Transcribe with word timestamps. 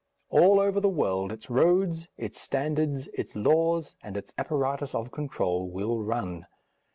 All 0.31 0.59
over 0.59 0.79
the 0.79 0.89
world 0.89 1.31
its 1.31 1.47
roads, 1.51 2.07
its 2.17 2.41
standards, 2.41 3.07
its 3.13 3.35
laws, 3.35 3.97
and 4.01 4.17
its 4.17 4.33
apparatus 4.35 4.95
of 4.95 5.11
control 5.11 5.69
will 5.69 5.99
run. 6.01 6.47